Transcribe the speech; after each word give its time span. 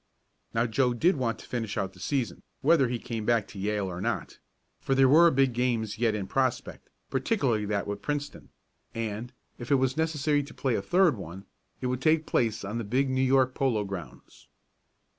Now 0.55 0.65
Joe 0.65 0.95
did 0.95 1.15
want 1.17 1.37
to 1.37 1.45
finish 1.45 1.77
out 1.77 1.93
the 1.93 1.99
season, 1.99 2.41
whether 2.61 2.87
he 2.89 2.97
came 2.97 3.23
back 3.23 3.47
to 3.49 3.59
Yale 3.59 3.85
or 3.85 4.01
not, 4.01 4.39
for 4.79 4.95
there 4.95 5.07
were 5.07 5.29
big 5.29 5.53
games 5.53 5.99
yet 5.99 6.15
in 6.15 6.25
prospect, 6.25 6.89
particularly 7.11 7.65
that 7.67 7.85
with 7.85 8.01
Princeton, 8.01 8.49
and, 8.95 9.31
if 9.59 9.69
it 9.69 9.75
was 9.75 9.97
necessary 9.97 10.41
to 10.41 10.55
play 10.55 10.73
a 10.73 10.81
third 10.81 11.17
one, 11.17 11.45
it 11.81 11.85
would 11.85 12.01
take 12.01 12.25
place 12.25 12.65
on 12.65 12.79
the 12.79 12.83
big 12.83 13.11
New 13.11 13.21
York 13.21 13.53
Polo 13.53 13.83
Grounds. 13.85 14.47